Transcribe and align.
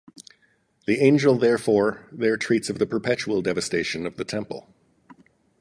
The 0.87 0.97
angel, 0.99 1.35
therefore, 1.37 2.07
there 2.11 2.35
treats 2.35 2.71
of 2.71 2.79
the 2.79 2.87
perpetual 2.87 3.43
devastation 3.43 4.07
of 4.07 4.15
the 4.17 4.25
Temple. 4.25 4.73